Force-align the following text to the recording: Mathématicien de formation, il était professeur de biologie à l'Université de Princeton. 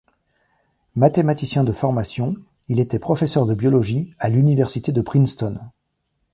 Mathématicien 0.95 1.63
de 1.63 1.71
formation, 1.73 2.35
il 2.69 2.79
était 2.79 2.97
professeur 2.97 3.45
de 3.45 3.53
biologie 3.53 4.15
à 4.17 4.29
l'Université 4.29 4.91
de 4.91 5.01
Princeton. 5.01 5.59